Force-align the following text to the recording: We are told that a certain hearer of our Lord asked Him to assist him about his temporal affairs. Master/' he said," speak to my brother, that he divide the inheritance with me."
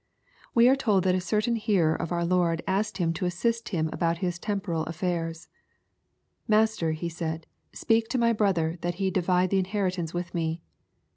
We 0.55 0.67
are 0.67 0.75
told 0.75 1.03
that 1.03 1.13
a 1.13 1.21
certain 1.21 1.55
hearer 1.57 1.93
of 1.93 2.11
our 2.11 2.25
Lord 2.25 2.63
asked 2.65 2.97
Him 2.97 3.13
to 3.13 3.27
assist 3.27 3.69
him 3.69 3.87
about 3.93 4.17
his 4.17 4.39
temporal 4.39 4.81
affairs. 4.85 5.47
Master/' 6.49 6.95
he 6.95 7.07
said," 7.07 7.45
speak 7.71 8.07
to 8.07 8.17
my 8.17 8.33
brother, 8.33 8.79
that 8.81 8.95
he 8.95 9.11
divide 9.11 9.51
the 9.51 9.59
inheritance 9.59 10.11
with 10.11 10.33
me." 10.33 10.63